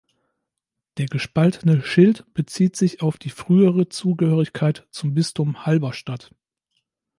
[0.97, 6.31] Der gespaltene Schild bezieht sich auf die frühere Zugehörigkeit zum Bistum Halberstadt.